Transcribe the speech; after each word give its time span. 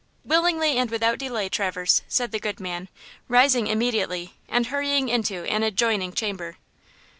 "Willingly 0.25 0.77
and 0.77 0.89
without 0.89 1.19
delay, 1.19 1.47
Traverse," 1.47 2.01
said 2.07 2.31
the 2.31 2.39
good 2.39 2.59
man, 2.59 2.89
rising 3.27 3.67
immediately 3.67 4.33
and 4.49 4.65
hurrying 4.65 5.09
into 5.09 5.43
an 5.45 5.61
adjoining 5.61 6.11
chamber. 6.13 6.55